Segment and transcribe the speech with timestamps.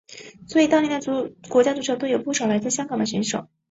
[0.47, 3.47] 所以当年的国家足球队有不少来自香港的选手。